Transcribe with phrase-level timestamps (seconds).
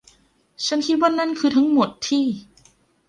[0.65, 2.23] ฉันคิดว่านั่นคือทั้งหมดที่